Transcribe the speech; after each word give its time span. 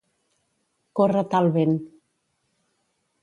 Córrer 0.99 1.23
tal 1.33 1.49
vent. 1.57 1.77